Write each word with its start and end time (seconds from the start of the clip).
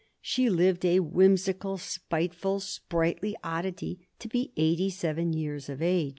She 0.19 0.49
lived, 0.49 0.83
a 0.83 0.99
whimsical, 0.99 1.77
spiteful, 1.77 2.59
sprightly 2.59 3.35
oddity, 3.43 4.07
to 4.17 4.27
be 4.27 4.51
eighty 4.57 4.89
seven 4.89 5.31
years 5.31 5.69
of 5.69 5.79
age. 5.79 6.09